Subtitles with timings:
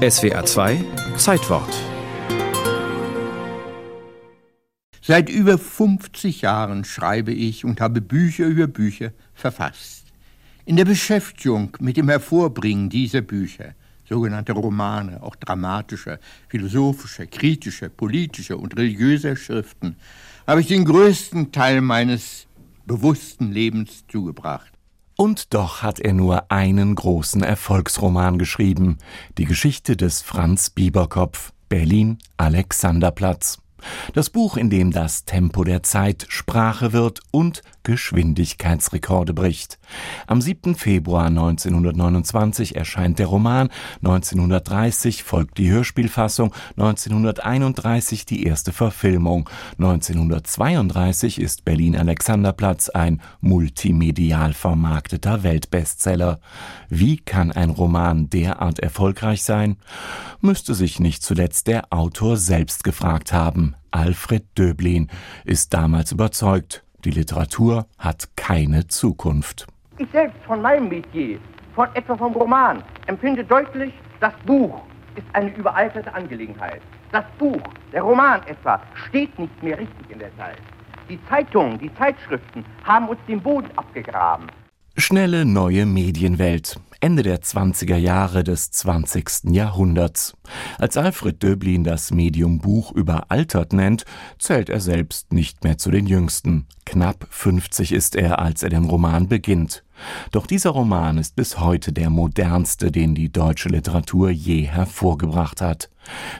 [0.00, 0.82] SWA 2
[1.18, 1.74] Zeitwort
[5.02, 10.06] Seit über 50 Jahren schreibe ich und habe Bücher über Bücher verfasst.
[10.64, 13.74] In der Beschäftigung mit dem Hervorbringen dieser Bücher,
[14.08, 19.96] sogenannte Romane, auch dramatischer, philosophischer, kritischer, politischer und religiöser Schriften,
[20.46, 22.46] habe ich den größten Teil meines
[22.86, 24.72] bewussten Lebens zugebracht.
[25.20, 28.96] Und doch hat er nur einen großen Erfolgsroman geschrieben,
[29.36, 33.58] die Geschichte des Franz Bieberkopf, Berlin Alexanderplatz.
[34.14, 39.78] Das Buch, in dem das Tempo der Zeit Sprache wird und Geschwindigkeitsrekorde bricht.
[40.26, 40.74] Am 7.
[40.74, 43.70] Februar 1929 erscheint der Roman,
[44.02, 49.48] 1930 folgt die Hörspielfassung, 1931 die erste Verfilmung,
[49.78, 56.40] 1932 ist Berlin Alexanderplatz ein multimedial vermarkteter Weltbestseller.
[56.88, 59.76] Wie kann ein Roman derart erfolgreich sein?
[60.40, 63.69] Müsste sich nicht zuletzt der Autor selbst gefragt haben.
[63.90, 65.08] Alfred Döblin
[65.44, 69.66] ist damals überzeugt, die Literatur hat keine Zukunft.
[69.98, 71.38] Ich selbst von meinem Metier,
[71.74, 74.80] von etwa vom Roman, empfinde deutlich, das Buch
[75.16, 76.82] ist eine überalterte Angelegenheit.
[77.12, 77.60] Das Buch,
[77.92, 80.58] der Roman etwa, steht nicht mehr richtig in der Zeit.
[81.08, 84.46] Die Zeitungen, die Zeitschriften haben uns den Boden abgegraben.
[84.96, 86.78] Schnelle neue Medienwelt.
[87.02, 89.44] Ende der 20er Jahre des 20.
[89.50, 90.36] Jahrhunderts.
[90.78, 94.04] Als Alfred Döblin das Medium Buch überaltert nennt,
[94.38, 96.66] zählt er selbst nicht mehr zu den Jüngsten.
[96.84, 99.82] Knapp 50 ist er, als er den Roman beginnt.
[100.30, 105.90] Doch dieser Roman ist bis heute der modernste, den die deutsche Literatur je hervorgebracht hat.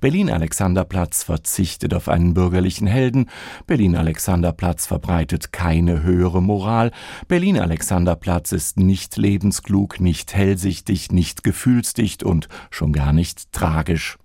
[0.00, 3.30] Berlin Alexanderplatz verzichtet auf einen bürgerlichen Helden,
[3.66, 6.92] Berlin Alexanderplatz verbreitet keine höhere Moral,
[7.26, 14.18] Berlin Alexanderplatz ist nicht lebensklug, nicht hellsichtig, nicht gefühlsdicht und schon gar nicht tragisch.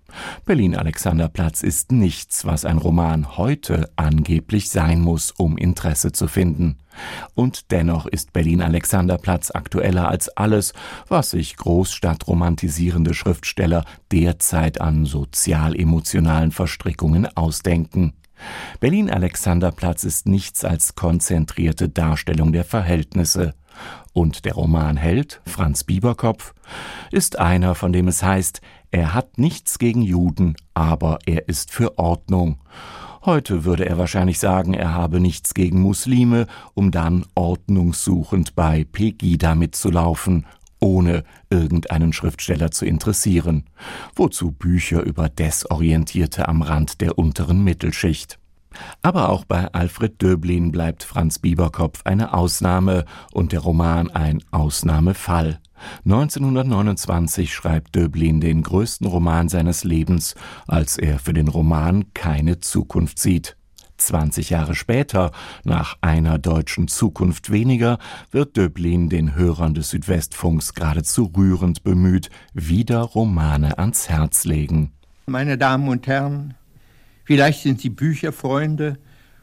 [0.44, 6.78] Berlin Alexanderplatz ist nichts, was ein Roman heute angeblich sein muss, um Interesse zu finden.
[7.34, 10.72] Und dennoch ist Berlin Alexanderplatz aktueller als alles,
[11.08, 18.12] was sich großstadtromantisierende Schriftsteller derzeit an sozial-emotionalen Verstrickungen ausdenken.
[18.80, 23.54] Berlin Alexanderplatz ist nichts als konzentrierte Darstellung der Verhältnisse.
[24.12, 26.54] Und der Romanheld, Franz Bieberkopf,
[27.10, 31.98] ist einer, von dem es heißt, er hat nichts gegen Juden, aber er ist für
[31.98, 32.58] Ordnung.
[33.24, 39.54] Heute würde er wahrscheinlich sagen, er habe nichts gegen Muslime, um dann ordnungssuchend bei Pegida
[39.54, 40.44] mitzulaufen,
[40.80, 43.64] ohne irgendeinen Schriftsteller zu interessieren.
[44.16, 48.40] Wozu Bücher über Desorientierte am Rand der unteren Mittelschicht?
[49.02, 55.60] Aber auch bei Alfred Döblin bleibt Franz Bieberkopf eine Ausnahme und der Roman ein Ausnahmefall.
[56.04, 60.34] 1929 schreibt Döblin den größten Roman seines Lebens,
[60.66, 63.56] als er für den Roman keine Zukunft sieht.
[63.98, 65.30] 20 Jahre später,
[65.64, 67.98] nach einer deutschen Zukunft weniger,
[68.30, 74.92] wird Döblin den Hörern des Südwestfunks geradezu rührend bemüht, wieder Romane ans Herz legen.
[75.26, 76.54] Meine Damen und Herren,
[77.24, 78.98] vielleicht sind Sie Bücherfreunde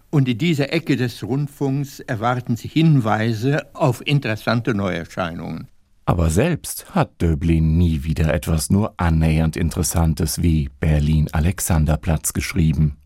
[0.09, 5.67] und in dieser Ecke des Rundfunks erwarten Sie Hinweise auf interessante Neuerscheinungen.
[6.05, 12.98] Aber selbst hat Döblin nie wieder etwas nur annähernd Interessantes wie Berlin Alexanderplatz geschrieben.